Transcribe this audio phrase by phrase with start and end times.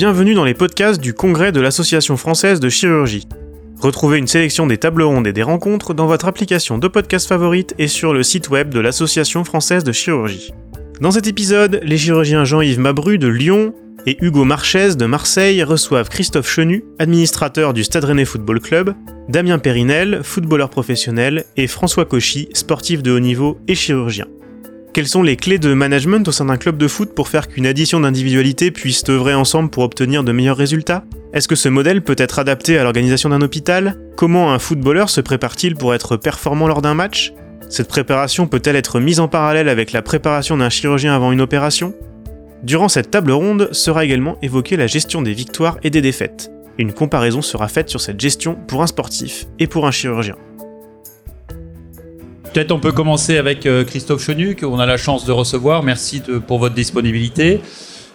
[0.00, 3.28] bienvenue dans les podcasts du congrès de l'Association française de chirurgie.
[3.80, 7.74] Retrouvez une sélection des tables rondes et des rencontres dans votre application de podcast favorite
[7.78, 10.54] et sur le site web de l'Association française de chirurgie.
[11.02, 13.74] Dans cet épisode, les chirurgiens Jean-Yves Mabru de Lyon
[14.06, 18.94] et Hugo Marchès de Marseille reçoivent Christophe Chenu, administrateur du Stade Rennais Football Club,
[19.28, 24.24] Damien Périnel, footballeur professionnel, et François Cauchy, sportif de haut niveau et chirurgien.
[24.92, 27.66] Quelles sont les clés de management au sein d'un club de foot pour faire qu'une
[27.66, 31.04] addition d'individualités puisse œuvrer ensemble pour obtenir de meilleurs résultats?
[31.32, 33.96] Est-ce que ce modèle peut être adapté à l'organisation d'un hôpital?
[34.16, 37.32] Comment un footballeur se prépare-t-il pour être performant lors d'un match?
[37.68, 41.94] Cette préparation peut-elle être mise en parallèle avec la préparation d'un chirurgien avant une opération?
[42.64, 46.50] Durant cette table ronde sera également évoquée la gestion des victoires et des défaites.
[46.78, 50.34] Une comparaison sera faite sur cette gestion pour un sportif et pour un chirurgien.
[52.52, 55.84] Peut-être on peut commencer avec euh, Christophe Chenu, qu'on a la chance de recevoir.
[55.84, 57.60] Merci pour votre disponibilité.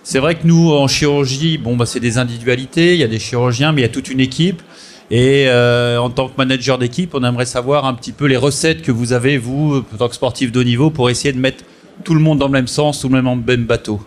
[0.03, 3.17] C'est vrai que nous, en chirurgie, bon, bah, c'est des individualités, il y a des
[3.17, 4.61] chirurgiens, mais il y a toute une équipe.
[5.09, 8.81] Et euh, en tant que manager d'équipe, on aimerait savoir un petit peu les recettes
[8.81, 11.63] que vous avez, vous, en tant que sportif de haut niveau, pour essayer de mettre
[12.03, 14.01] tout le monde dans le même sens, tout le même, même bateau.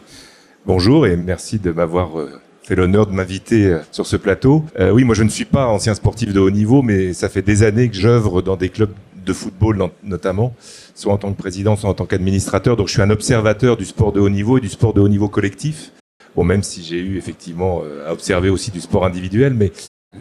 [0.66, 4.62] Bonjour et merci de m'avoir euh, fait l'honneur de m'inviter sur ce plateau.
[4.92, 7.62] oui, moi je ne suis pas ancien sportif de haut niveau, mais ça fait des
[7.62, 8.92] années que j'œuvre dans des clubs
[9.28, 10.54] de football notamment,
[10.94, 12.76] soit en tant que président, soit en tant qu'administrateur.
[12.76, 15.08] Donc je suis un observateur du sport de haut niveau et du sport de haut
[15.08, 15.92] niveau collectif.
[16.34, 19.72] Bon, même si j'ai eu effectivement euh, à observer aussi du sport individuel, mais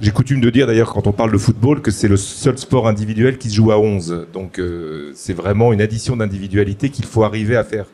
[0.02, 2.88] j'ai coutume de dire d'ailleurs quand on parle de football que c'est le seul sport
[2.88, 4.28] individuel qui se joue à 11.
[4.34, 7.86] Donc euh, c'est vraiment une addition d'individualité qu'il faut arriver à faire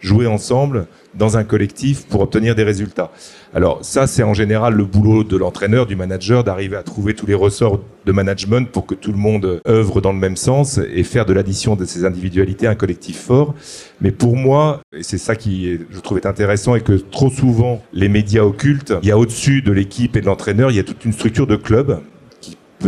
[0.00, 3.10] jouer ensemble dans un collectif pour obtenir des résultats.
[3.54, 7.26] Alors ça, c'est en général le boulot de l'entraîneur, du manager, d'arriver à trouver tous
[7.26, 11.02] les ressorts de management pour que tout le monde œuvre dans le même sens et
[11.02, 13.54] faire de l'addition de ces individualités un collectif fort.
[14.00, 18.08] Mais pour moi, et c'est ça qui je trouve intéressant et que trop souvent les
[18.08, 21.04] médias occultent, il y a au-dessus de l'équipe et de l'entraîneur, il y a toute
[21.04, 22.00] une structure de club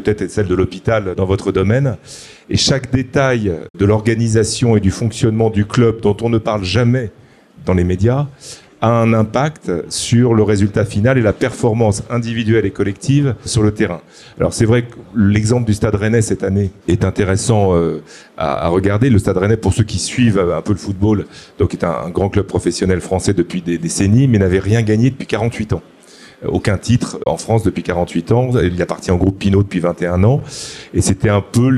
[0.01, 1.97] peut-être celle de l'hôpital dans votre domaine
[2.49, 7.11] et chaque détail de l'organisation et du fonctionnement du club dont on ne parle jamais
[7.67, 8.29] dans les médias
[8.81, 13.73] a un impact sur le résultat final et la performance individuelle et collective sur le
[13.73, 14.01] terrain.
[14.39, 18.05] Alors c'est vrai que l'exemple du Stade Rennais cette année est intéressant euh,
[18.37, 19.11] à, regarder.
[19.11, 21.27] Le Stade Rennais, pour ceux qui suivent un peu le football,
[21.59, 25.27] donc est un grand club professionnel français depuis des décennies, mais n'avait rien gagné depuis
[25.27, 25.83] 48 ans
[26.47, 28.51] aucun titre en France depuis 48 ans.
[28.63, 30.43] Il appartient au groupe Pinot depuis 21 ans.
[30.95, 31.71] Et c'était un peu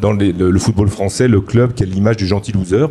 [0.00, 2.86] dans le, football français le club qui a l'image du gentil loser,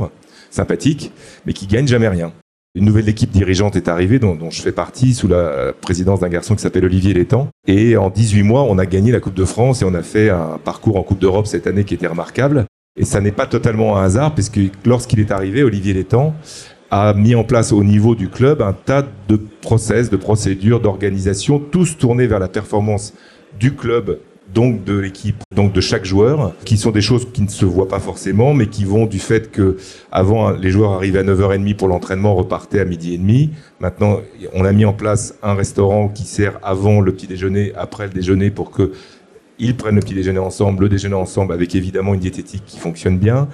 [0.49, 1.11] sympathique,
[1.45, 2.33] mais qui gagne jamais rien.
[2.75, 6.29] Une nouvelle équipe dirigeante est arrivée, dont, dont je fais partie, sous la présidence d'un
[6.29, 7.49] garçon qui s'appelle Olivier Létang.
[7.67, 10.31] Et en 18 mois, on a gagné la Coupe de France et on a fait
[10.31, 12.65] un parcours en Coupe d'Europe cette année qui était remarquable.
[12.99, 16.33] Et ça n'est pas totalement un hasard, puisque lorsqu'il est arrivé, Olivier Létang
[16.93, 21.57] a mis en place au niveau du club un tas de process, de procédures, d'organisation,
[21.57, 23.15] tous tournés vers la performance
[23.59, 24.19] du club
[24.53, 27.87] donc de l'équipe, donc de chaque joueur, qui sont des choses qui ne se voient
[27.87, 29.77] pas forcément, mais qui vont du fait que
[30.11, 33.49] avant les joueurs arrivaient à 9h30 pour l'entraînement, repartaient à midi et demi.
[33.79, 34.19] Maintenant,
[34.53, 38.13] on a mis en place un restaurant qui sert avant le petit déjeuner, après le
[38.13, 38.91] déjeuner, pour que
[39.57, 43.17] ils prennent le petit déjeuner ensemble, le déjeuner ensemble, avec évidemment une diététique qui fonctionne
[43.17, 43.47] bien.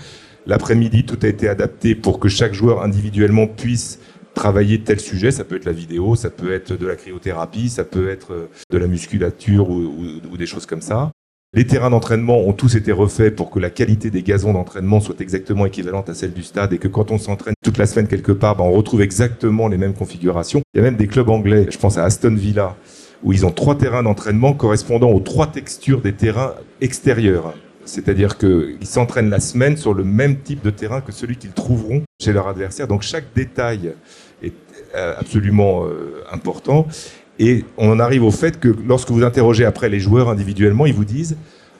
[0.46, 4.00] L'après-midi, tout a été adapté pour que chaque joueur individuellement puisse
[4.34, 5.32] travailler tel sujet.
[5.32, 8.50] Ça peut être la vidéo, ça peut être de la cryothérapie, ça peut être euh,
[8.72, 11.12] de la musculature ou, des choses comme ça.
[11.54, 15.20] Les terrains d'entraînement ont tous été refaits pour que la qualité des gazons d'entraînement soit
[15.20, 18.32] exactement équivalente à celle du stade et que quand on s'entraîne toute la semaine quelque
[18.32, 20.62] part, ben, on retrouve exactement les mêmes configurations.
[20.74, 22.78] Il y a même des clubs anglais, je pense à Aston Villa,
[23.24, 27.56] où ils ont trois terrains d'entraînement correspondant aux trois textures des terrains extérieurs.
[27.90, 32.04] C'est-à-dire qu'ils s'entraînent la semaine sur le même type de terrain que celui qu'ils trouveront
[32.22, 32.88] chez leur adversaire.
[32.88, 33.94] Donc chaque détail
[34.44, 34.54] est
[34.96, 36.88] euh, absolument euh, important.
[37.40, 41.06] Et on arrive au fait que lorsque vous interrogez après les joueurs individuellement, ils vous
[41.06, 41.36] disent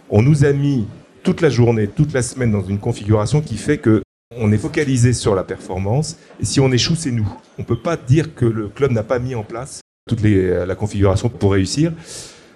[0.10, 0.88] on nous a mis
[1.22, 4.02] toute la journée, toute la semaine dans une configuration qui fait que
[4.36, 6.18] on est focalisé sur la performance.
[6.40, 7.28] Et si on échoue, c'est nous.
[7.60, 10.66] On ne peut pas dire que le club n'a pas mis en place toute les,
[10.66, 11.94] la configuration pour réussir.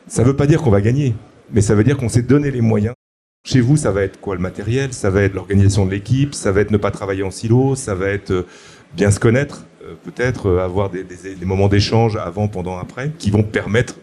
[0.08, 1.14] Ça ne veut pas dire qu'on va gagner,
[1.52, 2.96] mais ça veut dire qu'on s'est donné les moyens
[3.46, 4.94] chez vous, ça va être quoi le matériel?
[4.94, 7.94] Ça va être l'organisation de l'équipe, ça va être ne pas travailler en silo, ça
[7.94, 8.48] va être euh,
[8.96, 11.06] bien se connaître, euh, peut-être euh, avoir des,
[11.44, 13.96] moments d'échange avant, pendant, après, qui vont permettre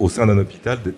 [0.00, 0.96] au sein d'un hôpital d'être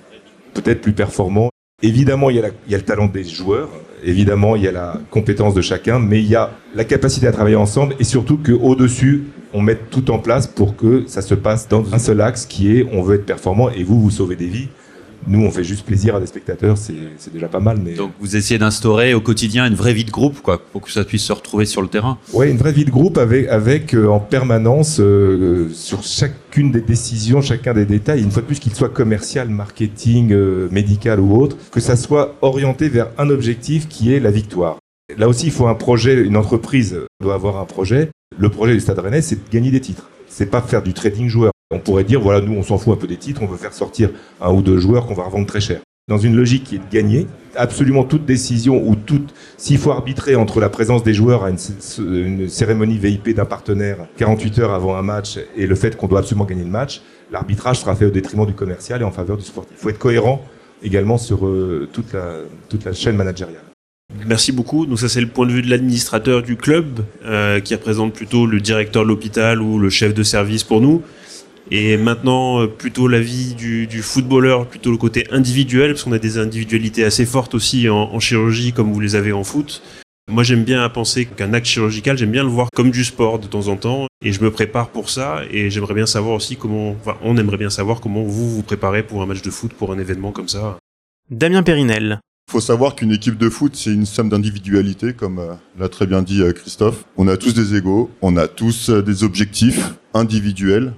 [0.55, 1.51] peut-être plus performant.
[1.83, 2.37] Évidemment, il
[2.67, 3.69] il y, a le talent des joueurs,
[4.03, 7.33] évidemment, il y a la compétence de chacun, mais il y a la capacité à
[7.33, 11.69] travailler ensemble et surtout qu'au-dessus, on mette tout en place pour que ça se passe
[11.69, 14.47] dans un seul axe qui est on veut être performant et vous, vous sauvez des
[14.47, 14.69] vies
[15.27, 17.79] Nous, on fait juste plaisir à des spectateurs, c'est déjà pas mal.
[17.83, 17.95] Mais...
[17.95, 21.05] Donc vous essayez d'instaurer au quotidien une vraie vie de groupe, quoi, pour que ça
[21.05, 22.19] puisse se retrouver sur le terrain.
[22.33, 26.81] Oui, une vraie vie de groupe avec, avec euh, en permanence euh, sur chacune des
[26.81, 31.37] décisions, chacun des détails, une fois de plus qu'il soit commercial, marketing, euh, médical ou
[31.41, 34.79] autre, que ça soit orienté vers un objectif qui est la victoire.
[35.17, 38.11] Là aussi, il faut un projet, une entreprise doit avoir un projet.
[38.39, 40.09] Le projet du Stade Rennais, c'est de gagner des titres.
[40.29, 41.53] C'est pas faire du trading joueur.
[41.73, 43.73] On pourrait dire, voilà, nous, on s'en fout un peu des titres, on veut faire
[43.73, 45.81] sortir un ou deux joueurs qu'on va revendre très cher.
[46.09, 50.35] Dans une logique qui est de gagner, absolument toute décision ou toute, s'il faut arbitrer
[50.35, 55.03] entre la présence des joueurs à une, cérémonie VIP d'un partenaire 48 heures avant un
[55.03, 58.47] match et le fait qu'on doit absolument gagner le match, l'arbitrage sera fait au détriment
[58.47, 59.77] du commercial et en faveur du sportif.
[59.79, 60.45] Il faut être cohérent
[60.83, 63.63] également sur euh, toute, la, chaîne managériale.
[64.27, 64.87] Merci beaucoup.
[64.87, 68.47] Donc ça c'est le point de vue de l'administrateur du club euh, qui représente plutôt
[68.47, 71.03] le directeur de l'hôpital ou le chef de service pour nous.
[71.73, 76.19] Et maintenant, euh, plutôt l'avis du, du footballeur, plutôt le côté individuel, parce qu'on a
[76.19, 79.83] des individualités assez fortes aussi en, chirurgie, comme vous les avez en foot.
[80.29, 83.47] Moi, j'aime bien penser qu'un acte chirurgical, j'aime bien le voir comme du sport de
[83.47, 85.43] temps en temps, et je me prépare pour ça.
[85.51, 89.05] Et j'aimerais bien savoir aussi comment, enfin, on aimerait bien savoir comment vous vous préparez
[89.05, 90.79] pour un match de foot, pour un événement comme ça.
[91.31, 92.19] Damien Périnel.
[92.49, 96.07] Il faut savoir qu'une équipe de foot, c'est une somme d'individualité, comme euh, l'a très
[96.07, 97.05] bien dit euh, Christophe.
[97.17, 100.93] On a tous des égaux, on a tous des objectifs individuels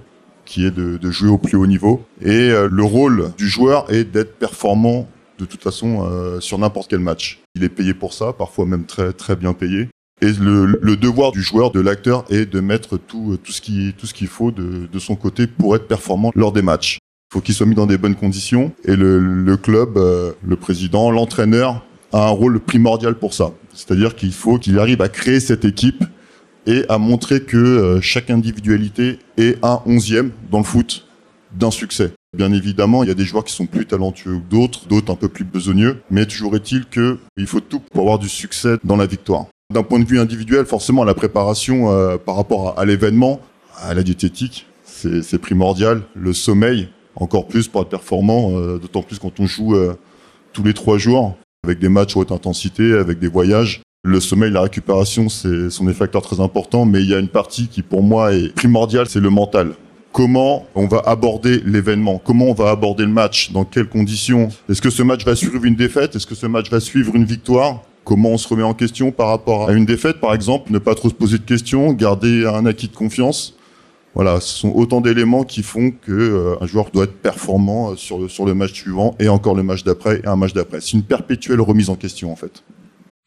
[0.53, 2.05] qui est de, jouer au plus haut niveau.
[2.21, 5.07] Et euh, le rôle du joueur est d'être performant
[5.39, 7.39] de toute façon euh, sur n'importe quel match.
[7.55, 9.89] Il est payé pour ça, parfois même très très bien payé.
[10.21, 14.05] Et le, devoir du joueur, de l'acteur, est de mettre tout, tout ce qui tout
[14.05, 16.99] ce qu'il faut de, de, son côté pour être performant lors des matchs.
[17.31, 18.71] Il faut qu'il soit mis dans des bonnes conditions.
[18.85, 23.53] Et le, club, euh, le président, l'entraîneur a un rôle primordial pour ça.
[23.73, 26.03] C'est-à-dire qu'il faut qu'il arrive à créer cette équipe
[26.65, 31.05] et à montrer que euh, chaque individualité est un onzième dans le foot
[31.53, 32.11] d'un succès.
[32.35, 35.15] Bien évidemment, il y a des joueurs qui sont plus talentueux que d'autres, d'autres un
[35.15, 39.05] peu plus besogneux, mais toujours est-il qu'il faut tout pour avoir du succès dans la
[39.05, 39.45] victoire.
[39.71, 43.39] D'un point de vue individuel, forcément, la préparation euh, par rapport à, l'événement,
[43.77, 46.03] à la diététique, c'est primordial.
[46.15, 49.75] Le sommeil, encore plus pour être performant, euh, d'autant plus quand on joue
[50.53, 53.82] tous les trois jours, avec des matchs haute intensité, avec des voyages.
[54.05, 57.29] Le sommeil, la récupération, c'est sont des facteurs très importants, mais il y a une
[57.29, 59.75] partie qui pour moi est primordiale, c'est le mental.
[60.11, 62.21] Comment on va aborder l'événement?
[62.21, 63.53] Comment on va aborder le match?
[63.53, 64.49] Dans quelles conditions?
[64.67, 66.17] Est-ce que ce match va suivre une défaite?
[66.17, 67.81] Est-ce que ce match va suivre une victoire?
[68.03, 70.95] Comment on se remet en question par rapport à une défaite, par exemple Ne pas
[70.95, 73.55] trop se poser de questions, garder un acquis de confiance.
[74.15, 77.95] Voilà, ce sont autant d'éléments qui font que euh, un joueur doit être performant euh,
[77.95, 80.81] sur le, sur le match suivant et encore le match d'après et un match d'après.
[80.81, 82.63] C'est une perpétuelle remise en question en fait.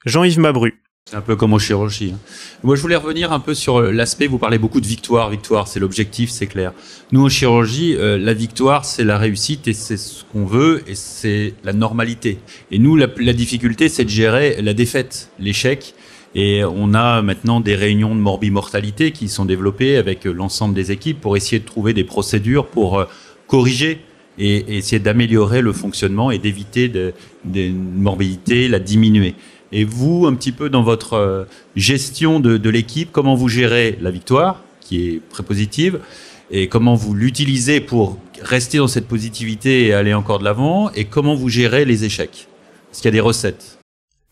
[0.04, 0.82] Jean-Yves Mabru.
[1.08, 2.14] C'est un peu comme au chirurgie.
[2.14, 2.18] Hein.
[2.64, 5.78] Moi, je voulais revenir un peu sur l'aspect, vous parlez beaucoup de victoire, victoire, c'est
[5.78, 6.72] l'objectif, c'est clair.
[7.12, 10.96] Nous, en chirurgie, euh, la victoire, c'est la réussite et c'est ce qu'on veut et
[10.96, 12.38] c'est la normalité.
[12.72, 15.94] Et nous, la, difficulté, c'est de gérer la défaite, l'échec.
[16.34, 21.20] Et on a maintenant des réunions de morbimortalité qui sont développées avec l'ensemble des équipes
[21.20, 23.04] pour essayer de trouver des procédures pour euh,
[23.46, 24.00] corriger
[24.40, 27.14] et, essayer d'améliorer le fonctionnement et d'éviter de,
[27.44, 29.36] de morbidité, la diminuer.
[29.72, 34.10] Et vous, un petit peu dans votre euh, gestion de, l'équipe, comment vous gérez la
[34.10, 36.00] victoire, qui est très positive,
[36.50, 41.04] et comment vous l'utilisez pour rester dans cette positivité et aller encore de l'avant, et
[41.04, 42.46] comment vous gérez les échecs?
[42.92, 43.78] Est-ce qu'il y a des recettes?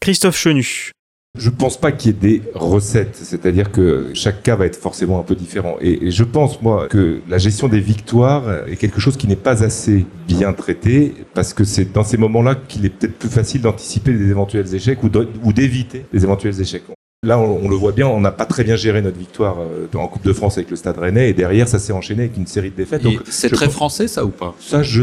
[0.01, 0.93] Christophe Chenu.
[1.37, 5.19] Je pense pas qu'il y ait des recettes, c'est-à-dire que chaque cas va être forcément
[5.19, 5.77] un peu différent.
[5.81, 9.65] Et, je pense, moi, que la gestion des victoires est quelque chose qui n'est pas
[9.65, 14.13] assez bien traité, parce que c'est dans ces moments-là qu'il est peut-être plus facile d'anticiper
[14.13, 16.85] des éventuels échecs ou d'éviter des éventuels échecs.
[17.25, 20.09] Là, on, le voit bien, on n'a pas très bien géré notre victoire euh, en
[20.09, 22.71] Coupe de France avec le Stade Rennais, et derrière, ça s'est enchaîné avec une série
[22.71, 23.03] de défaites.
[23.31, 24.55] C'est très français, ça ou pas?
[24.61, 25.03] Ça, je.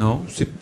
[0.00, 0.20] Non.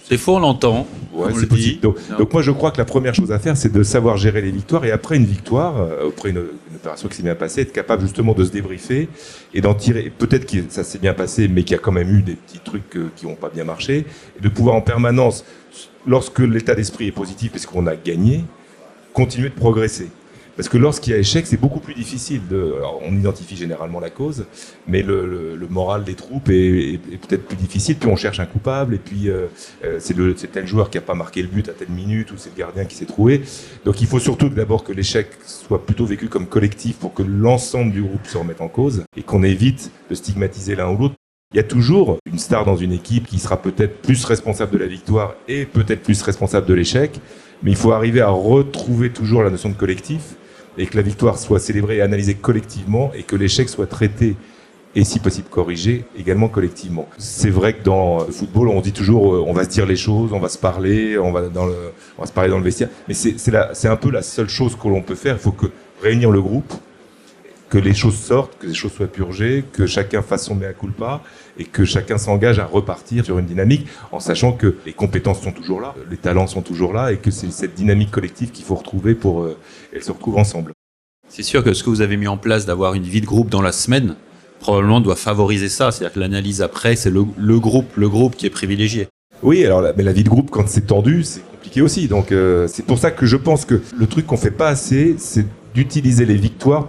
[0.08, 0.86] Des fois, on l'entend.
[1.12, 1.80] Ouais, c'est possible.
[1.80, 4.40] Donc, donc, moi, je crois que la première chose à faire, c'est de savoir gérer
[4.40, 6.44] les victoires, et après une victoire, euh, après une,
[6.76, 9.08] opération qui s'est bien passée, être capable justement de se débriefer
[9.52, 10.12] et d'en tirer.
[10.16, 12.60] Peut-être que ça s'est bien passé, mais qu'il y a quand même eu des petits
[12.62, 14.06] trucs euh, qui n'ont pas bien marché,
[14.38, 15.44] et de pouvoir en permanence,
[16.06, 18.44] lorsque l'état d'esprit est positif, parce qu'on a gagné,
[19.12, 20.08] continuer de progresser.
[20.56, 22.40] Parce que lorsqu'il y a échec, c'est beaucoup plus difficile.
[22.48, 24.46] De, on identifie généralement la cause,
[24.86, 27.96] mais le, moral des troupes est, peut-être plus difficile.
[27.96, 29.46] Puis on cherche un coupable, et puis euh,
[29.84, 32.50] euh, c'est tel joueur qui n'a pas marqué le but à telle minute, ou c'est
[32.50, 33.42] le gardien qui s'est trouvé.
[33.84, 37.92] Donc il faut surtout d'abord que l'échec soit plutôt vécu comme collectif pour que l'ensemble
[37.92, 41.14] du groupe se remette en cause, et qu'on évite de stigmatiser l'un ou l'autre.
[41.52, 44.78] Il y a toujours une star dans une équipe qui sera peut-être plus responsable de
[44.78, 47.20] la victoire et peut-être plus responsable de l'échec,
[47.62, 50.34] mais il faut arriver à retrouver toujours la notion de collectif
[50.78, 54.36] et que la victoire soit célébrée et analysée collectivement et que l'échec soit traité
[54.96, 57.08] et si possible corriger également collectivement.
[57.18, 59.96] C'est vrai que dans le football, on dit toujours, euh, on va se dire les
[59.96, 61.42] choses, on va se parler, on va
[62.24, 65.16] se parler dans le vestiaire, mais c'est un peu la seule chose que l'on peut
[65.16, 65.34] faire.
[65.34, 65.66] Il faut que
[66.00, 66.72] réunir le groupe,
[67.70, 71.22] que les choses sortent, que les choses soient purgées, que chacun fasse son mea culpa
[71.58, 75.52] et que chacun s'engage à repartir sur une dynamique en sachant que les compétences sont
[75.52, 78.74] toujours là, les talents sont toujours là et que c'est cette dynamique collective qu'il faut
[78.74, 79.56] retrouver pour euh,
[79.92, 80.72] qu'elle se retrouve ensemble.
[81.28, 83.48] C'est sûr que ce que vous avez mis en place d'avoir une vie de groupe
[83.48, 84.16] dans la semaine,
[84.60, 85.90] probablement doit favoriser ça.
[85.90, 87.24] C'est-à-dire que l'analyse après, c'est le,
[87.58, 89.08] groupe, le groupe qui est privilégié.
[89.42, 92.08] Oui, alors mais la vie de groupe, quand c'est tendu, c'est compliqué aussi.
[92.08, 95.16] Donc euh, c'est pour ça que je pense que le truc qu'on fait pas assez,
[95.18, 96.88] c'est d'utiliser les victoires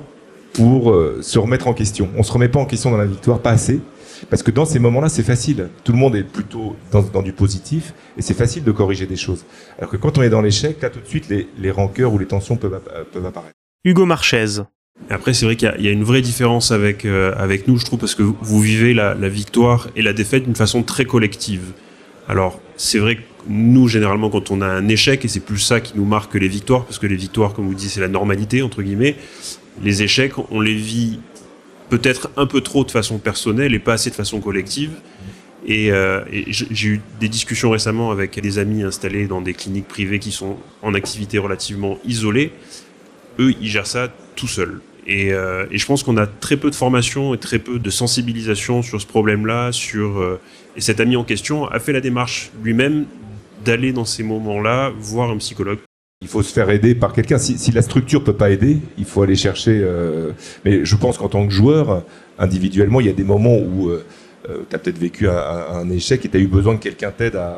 [0.53, 2.09] pour euh, se remettre en question.
[2.17, 3.81] On se remet pas en question dans la victoire, pas assez.
[4.29, 5.69] Parce que dans ces moments-là, c'est facile.
[5.83, 9.45] Tout le monde est plutôt dans, du positif et c'est facile de corriger des choses.
[9.77, 12.17] Alors que quand on est dans l'échec, là tout de suite, les, les rancœurs ou
[12.17, 12.81] les tensions peuvent,
[13.11, 13.55] peuvent apparaître.
[13.83, 14.63] Hugo Marchez.
[15.09, 17.99] Après, c'est vrai qu'il y, a une vraie différence avec, euh, avec nous, je trouve,
[17.99, 21.73] parce que vous, vivez la, la, victoire et la défaite d'une façon très collective.
[22.29, 25.81] Alors, c'est vrai que nous, généralement, quand on a un échec, et c'est plus ça
[25.81, 28.07] qui nous marque que les victoires, parce que les victoires, comme vous dites, c'est la
[28.07, 29.15] normalité, entre guillemets,
[29.83, 31.19] les échecs, on les vit
[31.89, 34.91] peut-être un peu trop de façon personnelle et pas assez de façon collective.
[35.67, 40.19] Et, euh, j'ai eu des discussions récemment avec des amis installés dans des cliniques privées
[40.19, 42.51] qui sont en activité relativement isolées.
[43.39, 44.81] Eux, ils gèrent ça tout seuls.
[45.07, 48.81] Et, euh, je pense qu'on a très peu de formation et très peu de sensibilisation
[48.81, 49.71] sur ce problème-là.
[49.71, 50.39] Sur euh,
[50.75, 53.05] et cet ami en question a fait la démarche lui-même
[53.63, 55.79] d'aller dans ces moments-là voir un psychologue
[56.25, 57.37] il faut se faire aider par quelqu'un.
[57.37, 59.79] Si, la structure peut pas aider, il faut aller chercher.
[59.83, 60.31] Euh,
[60.65, 62.03] mais je pense qu'en tant que joueur,
[62.39, 64.03] individuellement, il y a des moments où euh,
[64.49, 67.11] euh, tu as peut-être vécu un, un, échec et tu as eu besoin que quelqu'un
[67.15, 67.57] t'aide à.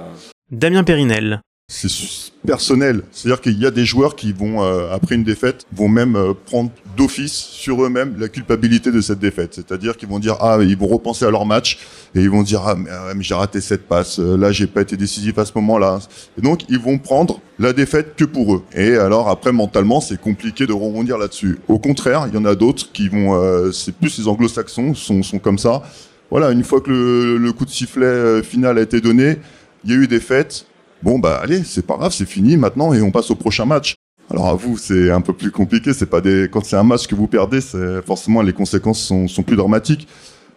[0.52, 3.02] Damien Périnel c'est personnel.
[3.12, 6.34] C'est-à-dire qu'il y a des joueurs qui vont, euh, après une défaite, vont même euh,
[6.34, 9.54] prendre d'office sur eux-mêmes la culpabilité de cette défaite.
[9.54, 11.80] C'est-à-dire qu'ils vont dire ah ils vont repenser à leur match
[12.16, 14.82] et ils vont dire ah mais, ah, j'ai raté cette passe, euh, là j'ai pas
[14.82, 16.00] été décisif à ce moment-là.
[16.38, 18.64] Et donc ils vont prendre la défaite que pour eux.
[18.74, 21.60] Et alors après mentalement c'est compliqué de rebondir là-dessus.
[21.68, 25.40] Au contraire, il y en a d'autres qui vont, c'est plus les anglo-saxons sont, sont
[25.40, 25.84] comme ça.
[26.32, 29.38] Voilà, une fois que le, le coup de sifflet final a été donné,
[29.84, 30.66] il y a eu des fêtes
[31.04, 33.96] bon bah allez, c'est pas grave, c'est fini maintenant et on passe au prochain match.
[34.30, 35.94] Alors à vous, c'est un peu plus compliqué.
[35.94, 39.28] C'est pas des quand c'est un match que vous perdez, c'est forcément les conséquences sont,
[39.28, 40.08] sont plus dramatiques.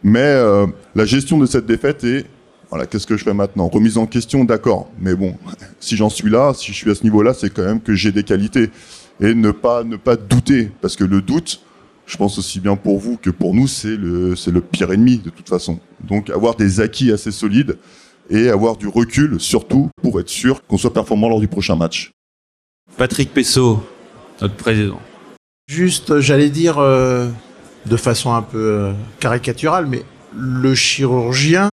[0.03, 2.27] Mais euh, la gestion de cette défaite est
[2.71, 3.67] voilà, qu'est-ce que je fais maintenant?
[3.69, 4.89] Remise en question, d'accord.
[5.01, 5.37] Mais bon,
[5.81, 8.13] si j'en suis là, si je suis à ce niveau-là, c'est quand même que j'ai
[8.13, 8.71] des qualités
[9.21, 11.61] et ne pas ne pas douter, parce que le doute,
[12.07, 15.19] je pense aussi bien pour vous que pour nous, c'est le c'est le pire ennemi
[15.19, 15.79] de toute façon.
[16.03, 17.77] Donc avoir des acquis assez solides,
[18.31, 22.13] et avoir du recul, surtout pour être sûr qu'on soit performant lors du prochain match.
[22.97, 23.85] Patrick Pessot,
[24.41, 25.01] notre président.
[25.69, 27.29] Juste, j'allais dire euh,
[27.87, 30.03] de façon un peu euh, caricaturale, mais
[30.35, 31.69] le chirurgien,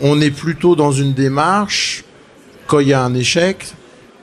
[0.00, 2.04] on est plutôt dans une démarche,
[2.66, 3.74] quand il y a un échec,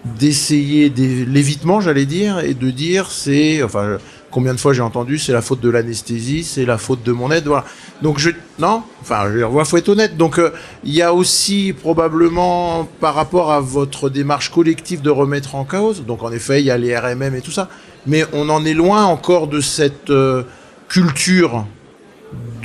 [0.06, 3.98] d'essayer l'évitement, j'allais dire, et de dire c'est, enfin,
[4.34, 7.30] Combien de fois j'ai entendu c'est la faute de l'anesthésie, c'est la faute de mon
[7.30, 7.66] aide, voilà.
[8.02, 10.18] Donc je non, enfin je veux faut être honnête.
[10.18, 10.50] Donc euh,
[10.84, 16.04] il y a aussi probablement par rapport à votre démarche collective de remettre en cause.
[16.04, 17.70] Donc en effet il y a les RMM et tout ça,
[18.08, 20.42] mais on en est loin encore de cette euh,
[20.90, 21.68] culture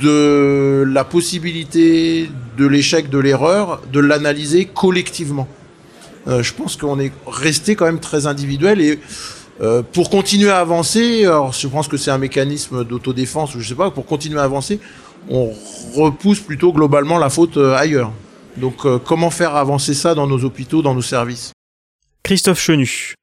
[0.01, 5.47] de la possibilité de l'échec, de l'erreur, de l'analyser collectivement.
[6.27, 8.99] Euh, je pense qu'on est resté quand même très individuel et
[9.61, 13.67] euh, pour continuer à avancer, alors je pense que c'est un mécanisme d'autodéfense ou je
[13.67, 14.79] sais pas, pour continuer à avancer,
[15.29, 15.51] on
[15.95, 18.11] repousse plutôt globalement la faute euh, ailleurs.
[18.57, 21.51] Donc euh, comment faire avancer ça dans nos hôpitaux, dans nos services?
[22.23, 23.15] Christophe Chenu.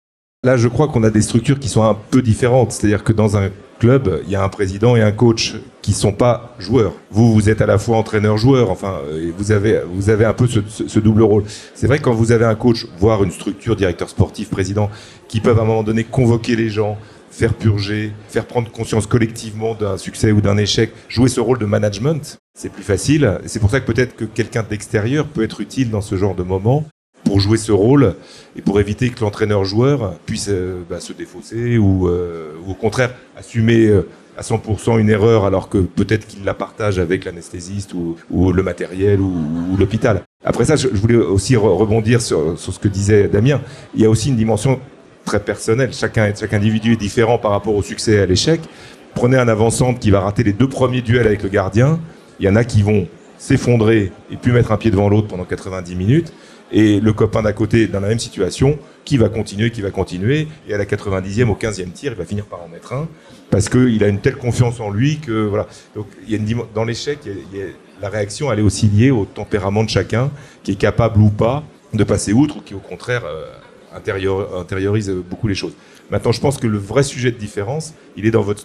[0.45, 2.73] Là, je crois qu'on a des structures qui sont un peu différentes.
[2.73, 5.55] C'est-à-dire que dans un club, il y a un président et un coach
[5.87, 6.95] qui sont pas joueurs.
[7.13, 8.73] Vous, vous êtes à la fois entraîneur-joueur.
[8.73, 8.99] Enfin,
[9.39, 11.45] vous avez, vous avez un peu ce, double rôle.
[11.77, 14.91] C'est vrai que quand vous avez un coach, voire une structure, directeur sportif, président,
[15.29, 16.99] qui peuvent à un moment donné convoquer les gens,
[17.31, 21.67] faire purger, faire prendre conscience collectivement d'un succès ou d'un échec, jouer ce rôle de
[21.67, 23.39] management, c'est plus facile.
[23.47, 26.43] C'est pour ça que peut-être que quelqu'un d'extérieur peut être utile dans ce genre de
[26.43, 26.85] moment
[27.23, 28.17] pour jouer ce rôle
[28.57, 33.15] et pour éviter que l'entraîneur-joueur puisse euh, bah, se défausser ou, euh, ou, au contraire
[33.37, 38.53] assumer euh, à 100% une erreur alors que peut-être qu'il la partage avec l'anesthésiste ou,
[38.53, 40.23] le matériel ou, l'hôpital.
[40.45, 43.61] Après ça, je, voulais aussi rebondir sur, sur, ce que disait Damien.
[43.95, 44.81] Il y a aussi une dimension
[45.25, 45.93] très personnelle.
[45.93, 48.61] Chacun, chaque individu est différent par rapport au succès et à l'échec.
[49.15, 51.99] Prenez un avant-centre qui va rater les deux premiers duels avec le gardien.
[52.39, 55.45] Il y en a qui vont s'effondrer et puis mettre un pied devant l'autre pendant
[55.45, 56.33] 90 minutes.
[56.73, 60.49] Et le copain d'à côté dans la même situation qui va continuer, qui va continuer,
[60.69, 63.09] et à la 90e, au 15e tir, il va finir par en mettre un,
[63.51, 65.67] parce qu'il a une telle confiance en lui que voilà.
[65.95, 67.21] Donc il y a une, dans l'échec,
[68.01, 70.31] la réaction elle est aussi liée au tempérament de chacun,
[70.63, 71.63] qui est capable ou pas
[71.95, 73.47] de passer outre, ou qui au contraire euh,
[74.59, 75.75] intériorise beaucoup les choses.
[76.11, 78.65] Maintenant, je pense que le vrai sujet de différence, il est dans votre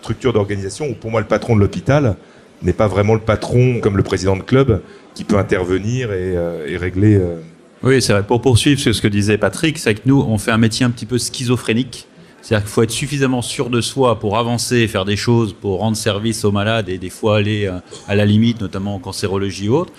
[0.00, 2.16] structure d'organisation, où pour moi le patron de l'hôpital
[2.62, 4.80] n'est pas vraiment le patron comme le président de club
[5.16, 7.16] qui peut intervenir et, euh, régler.
[7.16, 7.40] Euh,
[7.82, 8.22] oui, c'est vrai.
[8.22, 11.06] Pour poursuivre ce que disait Patrick, c'est que nous, on fait un métier un petit
[11.06, 12.06] peu schizophrénique.
[12.42, 15.96] C'est-à-dire qu'il faut être suffisamment sûr de soi pour avancer, faire des choses, pour rendre
[15.96, 19.76] service aux malades et des fois aller euh, à la limite, notamment en cancérologie ou
[19.76, 19.92] autre,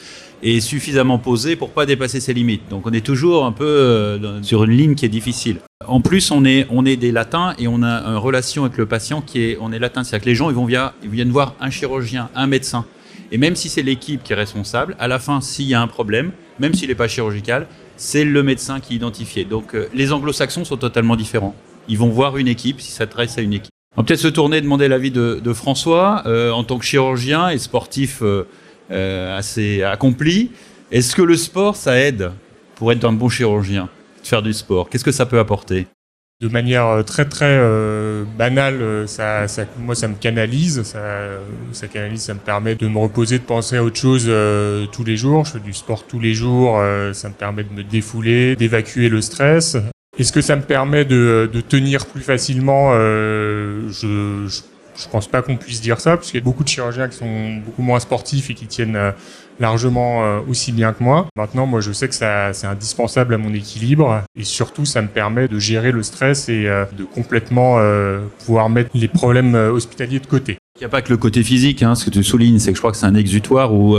[0.44, 2.70] et suffisamment posé pour pas dépasser ses limites.
[2.70, 5.58] Donc on est toujours un peu sur une ligne qui est difficile.
[5.88, 8.86] En plus, on est, on est des latins et on a une relation avec le
[8.86, 10.04] patient qui est, on est latin.
[10.04, 12.86] C'est-à-dire que les gens, ils, vont ils viennent voir un chirurgien, un médecin.
[13.32, 15.88] Et même si c'est l'équipe qui est responsable, à la fin, s'il y a un
[15.88, 17.68] problème, même s'il n'est pas chirurgical,
[17.98, 19.44] c'est le médecin qui est.
[19.46, 21.56] Donc euh, les anglo-saxons sont totalement différents.
[21.90, 23.72] Ils vont voir une équipe s'ils s'adressent à une équipe.
[23.96, 27.58] On va peut-être se tourner demander l'avis de, François, euh, en tant que chirurgien et
[27.58, 30.52] sportif euh, assez accompli.
[30.92, 32.32] Est-ce que le sport, ça aide
[32.76, 33.90] pour être un bon chirurgien,
[34.24, 34.90] faire du sport?
[34.90, 35.88] Qu'est-ce que ça peut apporter?
[36.40, 41.00] De manière euh, très très euh, banale, euh, ça, ça, moi ça me canalise, ça,
[41.72, 44.32] ça canalise, ça me permet de me reposer, de penser à autre chose
[44.92, 45.46] tous les jours.
[45.46, 46.80] Je fais du sport tous les jours,
[47.14, 49.78] ça me permet de me défouler, d'évacuer le stress.
[50.20, 54.62] Est-ce que ça me permet de, de tenir plus facilement je, je,
[54.96, 57.18] je pense pas qu'on puisse dire ça, parce qu'il y a beaucoup de chirurgiens qui
[57.18, 59.14] sont beaucoup moins sportifs et qui tiennent
[59.60, 61.28] largement euh, aussi bien que moi.
[61.36, 65.08] Maintenant, moi, je sais que ça, c'est indispensable à mon équilibre et surtout, ça me
[65.08, 70.20] permet de gérer le stress et euh, de complètement euh, pouvoir mettre les problèmes hospitaliers
[70.20, 70.58] de côté.
[70.76, 72.76] Il n'y a pas que le côté physique, hein, ce que tu soulignes, c'est que
[72.76, 73.98] je crois que c'est un exutoire où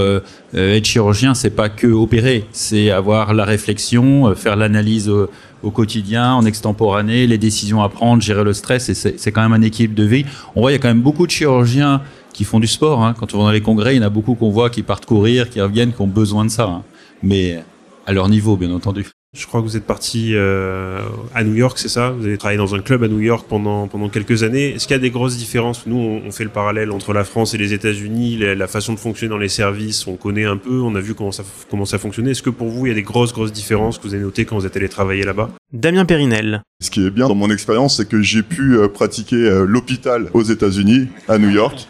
[0.55, 5.29] être chirurgien, c'est pas que opérer, c'est avoir la réflexion, faire l'analyse au,
[5.65, 9.61] au, quotidien, en extemporané, les décisions à prendre, gérer le stress, et c'est quand même
[9.61, 10.25] un équilibre de vie.
[10.55, 12.01] On voit, il y a quand même beaucoup de chirurgiens
[12.39, 13.03] qui font du sport.
[13.03, 13.15] Hein.
[13.19, 15.07] Quand on va dans les congrès, il y en a beaucoup qu'on voit qui partent
[15.07, 16.67] courir, qui reviennent, qui ont besoin de ça.
[16.67, 16.85] Hein.
[17.21, 17.65] Mais
[18.07, 19.07] à leur niveau, bien entendu.
[19.37, 21.01] Je crois que vous êtes parti euh,
[21.35, 22.11] à New York, c'est ça?
[22.11, 24.69] Vous avez travaillé dans un club à New York pendant, pendant quelques années.
[24.69, 25.85] Est-ce qu'il y a des grosses différences?
[25.89, 29.31] Nous, on, fait le parallèle entre la France et les États-Unis, la, façon de fonctionner
[29.31, 32.31] dans les services, on connaît un peu, on a vu comment ça, comment ça fonctionnait.
[32.31, 34.45] Est-ce que pour vous, il y a des grosses, grosses différences que vous avez notées
[34.45, 35.51] quand vous êtes allé travailler là-bas?
[35.73, 36.63] Damien Périnel.
[36.81, 40.31] Ce qui est bien dans mon expérience, c'est que j'ai pu euh, pratiquer euh, l'hôpital
[40.35, 41.89] aux États-Unis, à New York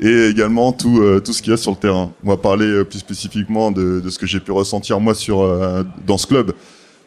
[0.00, 2.12] et également tout, euh, tout ce qu'il y a sur le terrain.
[2.24, 5.42] On va parler euh, plus spécifiquement de, de ce que j'ai pu ressentir moi sur,
[5.42, 6.52] euh, dans ce club.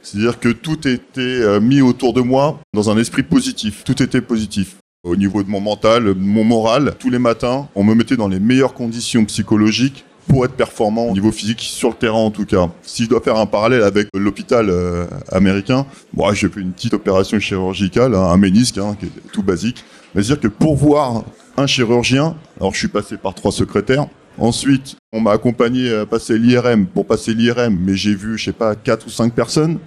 [0.01, 3.83] C'est-à-dire que tout était mis autour de moi dans un esprit positif.
[3.83, 4.77] Tout était positif.
[5.03, 8.39] Au niveau de mon mental, mon moral, tous les matins, on me mettait dans les
[8.39, 12.69] meilleures conditions psychologiques pour être performant au niveau physique sur le terrain en tout cas.
[12.83, 14.71] Si je dois faire un parallèle avec l'hôpital
[15.29, 19.43] américain, moi j'ai fait une petite opération chirurgicale, hein, un ménisque hein, qui est tout
[19.43, 19.83] basique.
[20.15, 21.25] Mais c'est-à-dire que pour voir
[21.57, 22.35] un chirurgien.
[22.59, 24.07] Alors je suis passé par trois secrétaires.
[24.37, 28.53] Ensuite, on m'a accompagné à passer l'IRM pour passer l'IRM, mais j'ai vu, je sais
[28.53, 29.79] pas, quatre ou cinq personnes.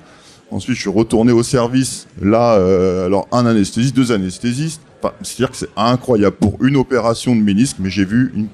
[0.51, 2.09] Ensuite, je suis retourné au service.
[2.21, 4.83] Là, euh, alors un anesthésiste, deux anesthésistes.
[5.23, 8.49] C'est-à-dire que c'est incroyable pour une opération de ménisque, mais j'ai vu une,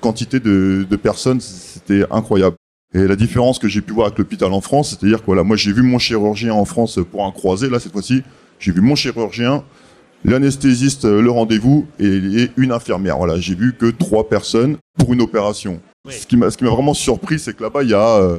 [0.00, 2.56] quantité de, de personnes, c'était incroyable.
[2.94, 5.56] Et la différence que j'ai pu voir avec l'hôpital en France, c'est-à-dire que voilà, moi
[5.56, 8.22] j'ai vu mon chirurgien en France pour un croisé, là cette fois-ci,
[8.58, 9.62] j'ai vu mon chirurgien,
[10.24, 13.18] l'anesthésiste, euh, le rendez-vous et, une infirmière.
[13.18, 15.80] Voilà, j'ai vu que trois personnes pour une opération.
[16.08, 18.38] Ce qui m'a, ce qui m'a vraiment surpris, c'est que là-bas, il y a, euh,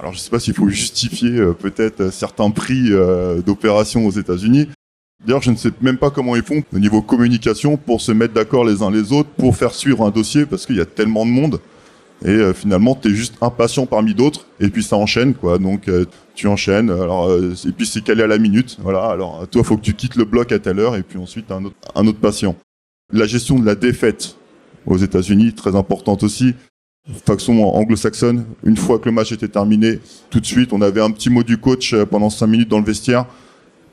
[0.00, 2.90] alors je sais pas s'il faut justifier euh, peut-être certains prix
[3.44, 4.68] d'opération aux États-Unis.
[5.24, 8.34] D'ailleurs, je ne sais même pas comment ils font au niveau communication pour se mettre
[8.34, 11.26] d'accord les uns les autres pour faire suivre un dossier parce qu'il y a tellement
[11.26, 11.60] de monde.
[12.24, 15.58] Et euh, finalement, tu es juste un patient parmi d'autres, et puis ça enchaîne, quoi.
[15.58, 16.04] Donc euh,
[16.34, 18.76] tu enchaînes, alors, euh, et puis c'est calé à la minute.
[18.80, 21.50] Voilà, alors toi, faut que tu quittes le bloc à telle heure, et puis ensuite
[21.52, 22.56] un autre, patient.
[23.12, 24.36] La gestion de la défaite
[24.86, 26.54] aux États-Unis, très importante aussi.
[27.24, 31.10] Façon anglo-saxonne, une fois que le match était terminé, tout de suite, on avait un
[31.10, 33.26] petit mot du coach pendant cinq minutes dans le vestiaire,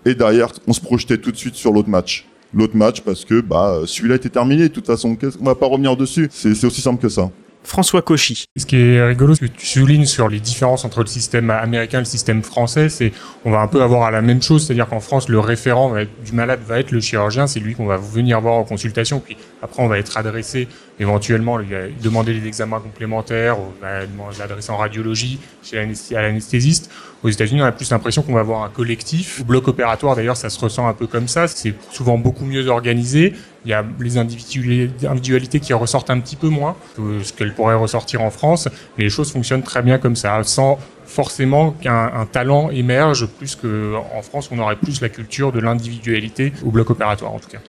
[0.04, 2.26] et derrière, on se projetait tout de suite sur l'autre match.
[2.54, 4.64] L'autre match parce que bah celui-là était terminé.
[4.64, 6.30] De toute façon, on va pas revenir dessus?
[6.32, 7.30] C'est aussi simple que ça.
[7.66, 8.46] François Cauchy.
[8.56, 11.98] Ce qui est rigolo, ce que tu soulignes sur les différences entre le système américain
[11.98, 13.12] et le système français, c'est
[13.44, 16.32] on va un peu avoir à la même chose, c'est-à-dire qu'en France, le référent du
[16.32, 19.84] malade va être le chirurgien, c'est lui qu'on va venir voir en consultation, puis après
[19.84, 20.68] on va être adressé
[21.00, 21.68] éventuellement, lui
[22.02, 24.02] demander des examens complémentaires, va
[24.40, 26.90] l'adresser en radiologie chez l'anesthésiste.
[27.24, 29.42] Aux États-Unis, on a plus l'impression qu'on va avoir un collectif.
[29.42, 31.48] Au bloc opératoire, d'ailleurs, ça se ressent un peu comme ça.
[31.48, 33.34] C'est souvent beaucoup mieux organisé
[33.66, 37.76] Il y a les individualités qui ressortent un petit peu moins que ce qu'elles pourraient
[37.76, 42.70] ressortir en France, les choses fonctionnent très bien comme ça, sans forcément qu'un un talent
[42.70, 47.40] émerge plus qu'en France, on aurait plus la culture de l'individualité au bloc opératoire en
[47.40, 47.60] tout cas.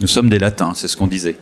[0.00, 1.36] Nous sommes des latins, c'est ce qu'on disait.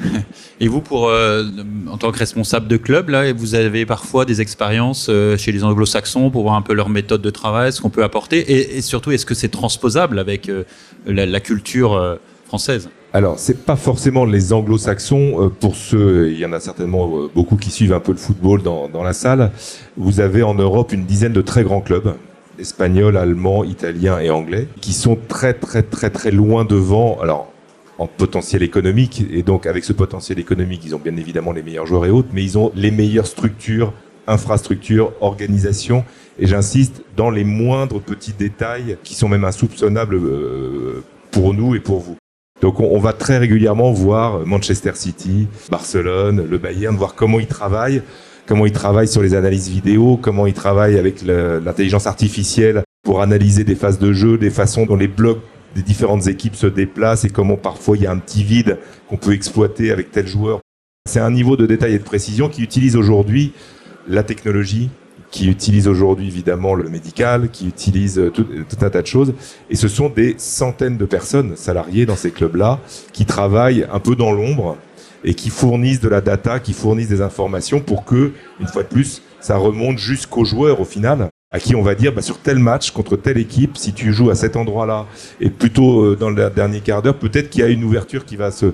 [0.60, 1.44] Et vous, pour, euh,
[1.90, 5.64] en tant que responsable de club, là, vous avez parfois des expériences euh, chez les
[5.64, 9.10] anglo-saxons pour voir un peu leur méthode de travail, ce qu'on peut apporter, et, surtout,
[9.10, 10.64] est-ce que c'est transposable avec euh,
[11.06, 12.88] la, culture française?
[13.12, 15.52] Alors, c'est pas forcément les anglo-saxons.
[15.60, 18.88] Pour ceux, il y en a certainement beaucoup qui suivent un peu le football dans,
[18.88, 19.52] dans la salle.
[19.96, 22.14] Vous avez en Europe une dizaine de très grands clubs
[22.58, 27.18] espagnols, allemands, italiens et anglais, qui sont très très très très loin devant.
[27.20, 27.52] Alors
[27.98, 31.86] en potentiel économique, et donc avec ce potentiel économique, ils ont bien évidemment les meilleurs
[31.86, 33.92] joueurs et autres, mais ils ont les meilleures structures,
[34.26, 36.04] infrastructures, organisation,
[36.38, 41.80] et j'insiste, dans les moindres petits détails qui sont même insoupçonnables euh, pour nous et
[41.80, 42.16] pour vous.
[42.60, 47.46] Donc on, on, va très régulièrement voir Manchester City, Barcelone, le Bayern, voir comment ils
[47.46, 48.02] travaillent,
[48.46, 53.64] comment ils travaillent sur les analyses vidéo, comment ils travaillent avec l'intelligence artificielle pour analyser
[53.64, 55.40] des phases de jeu, des façons dont les blocs
[55.76, 59.18] des différentes équipes se déplacent et comment parfois il y a un petit vide qu'on
[59.18, 60.60] peut exploiter avec tel joueur.
[61.06, 63.52] C'est un niveau de détail et de précision qui utilise aujourd'hui
[64.08, 64.88] la technologie,
[65.30, 69.34] qui utilise aujourd'hui évidemment le médical, qui utilise tout, tout, un tas de choses.
[69.68, 72.80] Et ce sont des centaines de personnes salariées dans ces clubs-là
[73.12, 74.78] qui travaillent un peu dans l'ombre
[75.24, 78.88] et qui fournissent de la data, qui fournissent des informations pour que, une fois de
[78.88, 82.58] plus, ça remonte jusqu'aux joueurs au final à qui on va dire bah, sur tel
[82.58, 85.06] match contre telle équipe, si tu joues à cet endroit-là
[85.40, 88.36] et plutôt euh, dans le dernier quart d'heure, peut-être qu'il y a une ouverture qui
[88.36, 88.66] va se.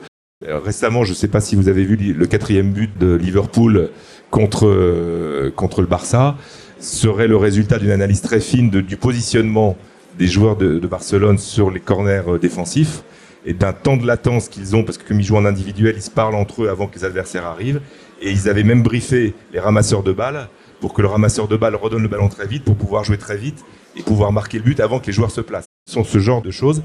[0.45, 3.91] Euh, récemment, je ne sais pas si vous avez vu le quatrième but de Liverpool
[4.31, 6.37] contre euh, contre le Barça,
[6.81, 9.77] serait le résultat d'une analyse très fine du positionnement
[10.19, 13.03] des joueurs de, de, Barcelone sur les corners défensifs
[13.47, 16.03] et d'un temps de latence qu'ils ont parce que comme ils jouent en individuel, ils
[16.03, 17.81] se parlent entre eux avant que les adversaires arrivent
[18.21, 20.49] et ils avaient même briefé les ramasseurs de balles
[20.83, 23.37] pour que le ramasseur de balles redonne le ballon très vite, pour pouvoir jouer très
[23.37, 23.65] vite
[23.97, 25.69] et pouvoir marquer le but avant que les joueurs se placent.
[25.87, 26.83] Ce sont ce genre de choses.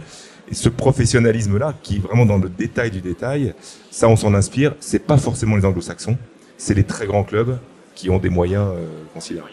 [0.51, 3.55] Et ce professionnalisme-là, qui est vraiment dans le détail du détail,
[3.89, 4.75] ça on s'en inspire.
[4.79, 6.15] C'est pas forcément les anglo-saxons,
[6.59, 7.57] c'est les très grands clubs
[7.95, 9.51] qui ont des moyens euh, considérables.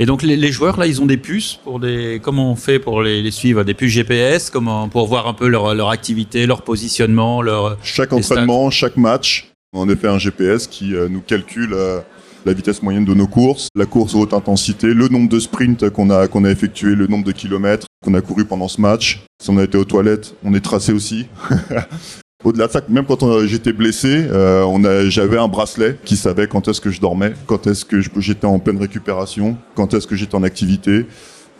[0.00, 2.20] Et donc les, les, joueurs là, ils ont des puces pour des.
[2.20, 3.62] Comment on fait pour les, les suivre?
[3.62, 7.78] Des puces GPS, comment pour voir un peu leur, leur activité, leur positionnement, leur.
[7.84, 11.72] Chaque entraînement, chaque match, on a fait un GPS qui euh, nous calcule.
[11.72, 12.00] Euh,
[12.44, 16.10] la vitesse moyenne de nos courses, la course haute intensité, le nombre de sprints qu'on
[16.10, 19.24] a, qu'on a effectué, le nombre de kilomètres qu'on a couru pendant ce match.
[19.42, 21.26] Si on a été aux toilettes, on est tracé aussi.
[22.44, 26.80] Au-delà de ça, même quand j'étais blessé, euh, j'avais un bracelet qui savait quand est-ce
[26.82, 30.42] que je dormais, quand est-ce que j'étais en pleine récupération, quand est-ce que j'étais en
[30.42, 31.06] activité,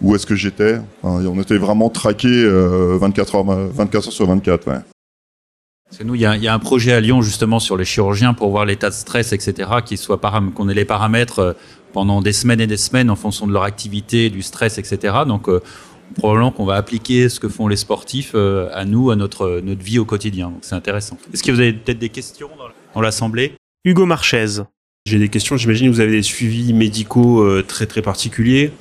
[0.03, 0.77] où est-ce que j'étais.
[1.03, 4.69] On était vraiment traqué euh, 24 heures, 24 heures sur 24.
[4.69, 4.75] Ouais.
[5.95, 8.35] Parce que nous, il y, y, a un projet à Lyon justement sur les chirurgiens
[8.35, 11.53] pour voir l'état de stress, etc., qui soit qu'on ait les paramètres euh,
[11.93, 15.19] pendant des semaines et des semaines en fonction de leur activité, du stress, etc.
[15.25, 15.63] Donc, euh,
[16.17, 19.85] probablement qu'on va appliquer ce que font les sportifs euh, à nous, à notre, notre
[19.85, 20.49] vie au quotidien.
[20.49, 21.17] Donc, c'est intéressant.
[21.33, 22.51] Est-ce que vous avez peut-être des questions
[22.93, 23.53] dans l'Assemblée?
[23.85, 24.65] Hugo Marchez.
[25.07, 25.57] J'ai des questions.
[25.57, 28.73] J'imagine que vous avez des suivis médicaux euh, très très particuliers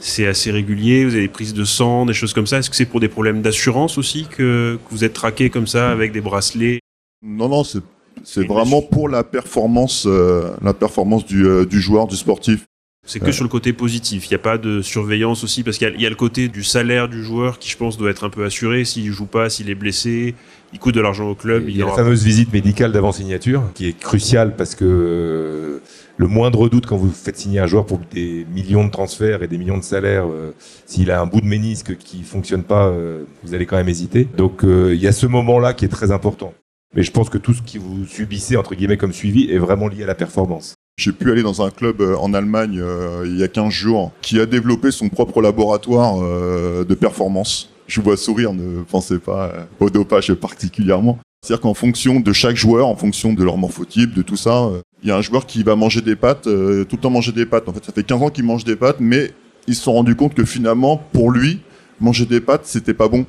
[0.00, 2.58] c'est assez régulier, vous avez des prises de sang, des choses comme ça.
[2.58, 5.90] Est-ce que c'est pour des problèmes d'assurance aussi que, que, vous êtes traqué comme ça
[5.90, 6.80] avec des bracelets?
[7.22, 7.80] Non, non, c'est,
[8.22, 12.64] c'est vraiment pour la performance, euh, la performance du, euh, du joueur, du sportif.
[13.06, 13.32] C'est que ouais.
[13.32, 14.26] sur le côté positif.
[14.26, 16.64] Il n'y a pas de surveillance aussi parce qu'il y, y, a le côté du
[16.64, 18.86] salaire du joueur qui, je pense, doit être un peu assuré.
[18.86, 20.34] S'il joue pas, s'il est blessé,
[20.72, 21.64] il coûte de l'argent au club.
[21.68, 21.96] Il y a aura...
[21.96, 25.82] la fameuse visite médicale d'avant signature qui est cruciale parce que
[26.16, 29.48] le moindre doute quand vous faites signer un joueur pour des millions de transferts et
[29.48, 30.54] des millions de salaires, euh,
[30.86, 34.28] s'il a un bout de ménisque qui fonctionne pas, euh, vous allez quand même hésiter.
[34.36, 36.54] Donc euh, il y a ce moment-là qui est très important.
[36.94, 39.88] Mais je pense que tout ce qui vous subissez entre guillemets comme suivi est vraiment
[39.88, 40.74] lié à la performance.
[40.96, 42.80] J'ai pu aller dans un club en Allemagne
[43.24, 47.70] il y a 15 jours qui a développé son propre laboratoire de performance.
[47.88, 51.18] Je vous vois sourire, ne pensez pas au dopage particulièrement.
[51.42, 54.70] C'est-à-dire qu'en fonction de chaque joueur, en fonction de leur morphotype, de tout ça,
[55.04, 57.30] il y a un joueur qui va manger des pâtes, euh, tout le temps manger
[57.30, 57.68] des pâtes.
[57.68, 59.32] En fait, ça fait 15 ans qu'il mange des pâtes, mais
[59.66, 61.60] ils se sont rendus compte que finalement, pour lui,
[62.00, 63.26] manger des pâtes, c'était pas bon.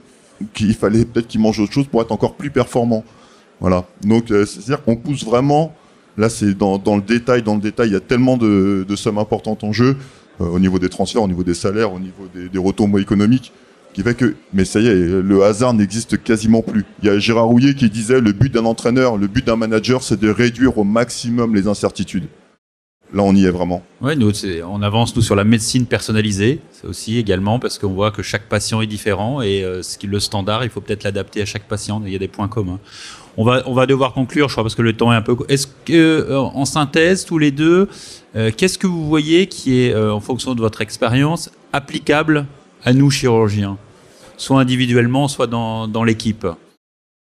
[0.53, 3.03] Qu'il fallait peut-être qu'il mange autre chose pour être encore plus performant.
[3.59, 3.85] Voilà.
[4.01, 5.73] Donc, euh, c'est-à-dire qu'on pousse vraiment.
[6.17, 9.17] Là, c'est dans, le détail, dans le détail, il y a tellement de, de sommes
[9.17, 9.97] importantes en jeu,
[10.39, 13.51] euh, au niveau des transferts, au niveau des salaires, au niveau des, des retombées économiques,
[13.95, 16.83] qui fait que, mais ça y est, le hasard n'existe quasiment plus.
[17.01, 20.03] Il y a Gérard Rouillet qui disait le but d'un entraîneur, le but d'un manager,
[20.03, 22.27] c'est de réduire au maximum les incertitudes.
[23.13, 23.83] Là, on y est vraiment.
[24.01, 24.33] Ouais, nous,
[24.69, 28.49] on avance nous sur la médecine personnalisée, c'est aussi également parce qu'on voit que chaque
[28.49, 31.65] patient est différent et euh, ce qui le standard, il faut peut-être l'adapter à chaque
[31.65, 32.01] patient.
[32.05, 32.81] Il y a des points communs.
[33.37, 35.37] On va, on va devoir conclure, je crois, parce que le temps est un peu.
[35.47, 37.87] Est-ce que, euh, en synthèse, tous les deux,
[38.35, 42.45] euh, qu'est-ce que vous voyez qui est, en fonction de votre expérience, applicable
[42.83, 43.77] à nous chirurgiens,
[44.37, 46.47] soit individuellement, soit dans, dans l'équipe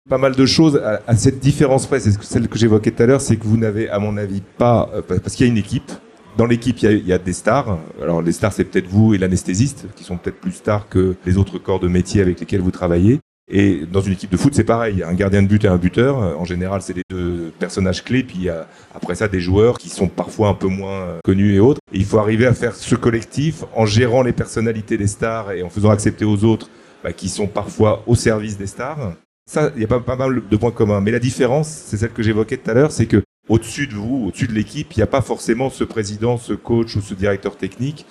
[0.08, 3.20] pas mal de choses à, cette différence près, c'est celle que j'évoquais tout à l'heure,
[3.20, 5.90] c'est que vous n'avez, à mon avis, pas, euh, parce qu'il y a une équipe.
[6.36, 7.78] Dans l'équipe, il, il y, a, des stars.
[8.00, 11.38] Alors les stars, c'est peut-être vous et l'anesthésiste, qui sont peut-être plus stars que les
[11.38, 13.18] autres corps de métier avec lesquels vous travaillez.
[13.48, 14.94] Et dans une équipe de foot, c'est pareil.
[14.96, 16.16] Il y a un gardien de but et un buteur.
[16.16, 18.24] En général, c'est les deux personnages clés.
[18.24, 21.18] Puis il y a après ça des joueurs qui sont parfois un peu moins euh,
[21.24, 21.80] connus et autres.
[21.92, 25.62] Et il faut arriver à faire ce collectif en gérant les personnalités des stars et
[25.62, 26.68] en faisant accepter aux autres
[27.02, 29.14] bah, qui sont parfois au service des stars.
[29.48, 31.00] Ça, il y a pas, pas mal de points communs.
[31.00, 34.26] Mais la différence, c'est celle que j'évoquais tout à l'heure, c'est que au-dessus de vous,
[34.26, 37.56] au-dessus de l'équipe, il n'y a pas forcément ce président, ce coach ou ce directeur
[37.56, 38.06] technique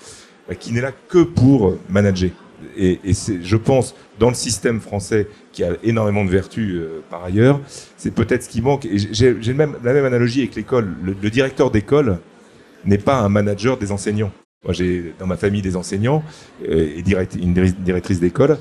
[0.47, 2.31] bah, qui n'est là que pour manager.
[2.77, 7.59] Et, je pense, dans le système français, qui a énormément de vertus euh, par ailleurs,
[7.97, 8.87] c'est peut-être ce qui manque.
[8.91, 10.95] J'ai, même, la même analogie avec l'école.
[11.03, 12.19] Le, le directeur d'école
[12.85, 14.31] n'est pas un manager des enseignants.
[14.65, 16.23] Moi, j'ai dans ma famille des enseignants
[16.67, 17.03] euh, et
[17.37, 18.57] une directrice d'école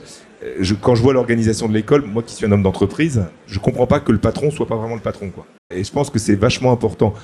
[0.60, 3.86] je, quand je vois l'organisation de l'école, moi qui suis un homme d'entreprise, je comprends
[3.86, 5.32] pas que le patron soit pas vraiment le patron.
[5.70, 7.14] Et je pense que c'est vachement important.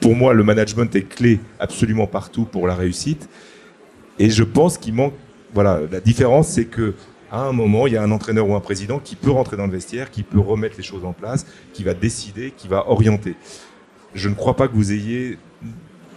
[0.00, 3.28] Pour moi, le management est clé absolument partout pour la réussite.
[4.18, 5.14] Et je pense qu'il manque,
[5.54, 6.94] voilà, la différence, c'est que
[7.30, 9.66] à un moment, il y a un entraîneur ou un président qui peut rentrer dans
[9.66, 13.34] le vestiaire, qui peut remettre les choses en place, qui va décider, qui va orienter.
[14.14, 15.38] Je ne crois pas que vous ayez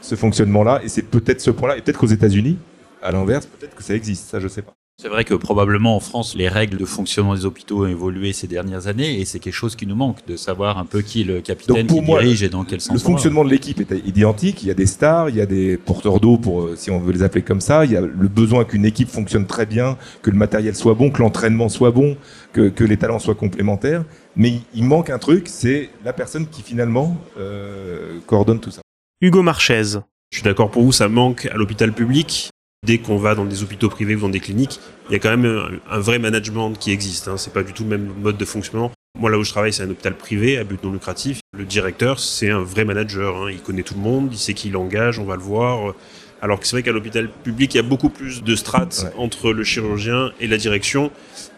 [0.02, 2.58] ce fonctionnement-là, et c'est peut-être ce point-là, et peut-être qu'aux États-Unis,
[3.02, 4.74] à l'inverse, peut-être que ça existe, ça je sais pas.
[5.02, 8.46] C'est vrai que probablement en France, les règles de fonctionnement des hôpitaux ont évolué ces
[8.46, 11.24] dernières années et c'est quelque chose qui nous manque de savoir un peu qui est
[11.24, 12.94] le capitaine qui dirige et dans quel sens.
[12.94, 14.62] Le fonctionnement de l'équipe est identique.
[14.62, 17.00] Il y a des stars, il y a des porteurs d'eau pour, euh, si on
[17.00, 17.84] veut les appeler comme ça.
[17.84, 21.10] Il y a le besoin qu'une équipe fonctionne très bien, que le matériel soit bon,
[21.10, 22.16] que l'entraînement soit bon,
[22.54, 24.06] que, que, les talents soient complémentaires.
[24.36, 28.82] Mais il manque un truc, c'est la personne qui finalement euh, coordonne tout ça.
[29.24, 29.84] Hugo Marchez.
[30.32, 32.50] Je suis d'accord pour vous, ça manque à l'hôpital public.
[32.84, 35.30] Dès qu'on va dans des hôpitaux privés ou dans des cliniques, il y a quand
[35.30, 37.28] même un, vrai management qui existe.
[37.28, 37.38] Hein.
[37.38, 38.92] C'est pas du tout le même mode de fonctionnement.
[39.20, 41.40] Moi, là où je travaille, c'est un hôpital privé à but non lucratif.
[41.56, 43.36] Le directeur, c'est un vrai manager.
[43.36, 43.52] Hein.
[43.52, 45.94] Il connaît tout le monde, il sait qui il engage, on va le voir.
[46.44, 49.54] Alors que c'est vrai qu'à l'hôpital public, il y a beaucoup plus de strates entre
[49.54, 51.12] le chirurgien et la direction.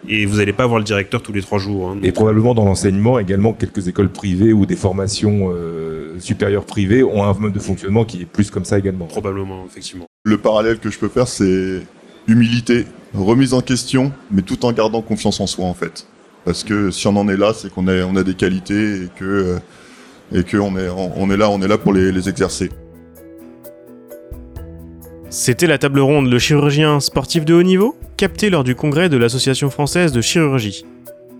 [0.09, 1.89] Et vous n'allez pas voir le directeur tous les trois jours.
[1.89, 1.99] Hein.
[2.03, 7.23] Et probablement dans l'enseignement, également, quelques écoles privées ou des formations euh, supérieures privées ont
[7.23, 9.05] un mode de fonctionnement qui est plus comme ça également.
[9.05, 10.05] Probablement, effectivement.
[10.25, 11.81] Le parallèle que je peux faire, c'est
[12.27, 16.07] humilité, remise en question, mais tout en gardant confiance en soi, en fait.
[16.43, 19.09] Parce que si on en est là, c'est qu'on a, on a des qualités et
[19.15, 19.59] que, euh,
[20.33, 22.69] et que on est, on est là, on est là pour les, les exercer.
[25.35, 29.17] C'était la table ronde Le chirurgien sportif de haut niveau, capté lors du congrès de
[29.17, 30.85] l'Association française de chirurgie.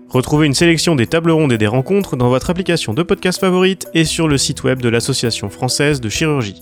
[0.08, 3.86] Retrouvez une sélection des tables rondes et des rencontres dans votre application de podcast favorite
[3.94, 6.60] et sur le site web de l'Association française de chirurgie.